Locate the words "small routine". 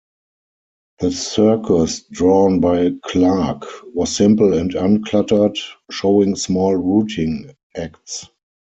6.35-7.51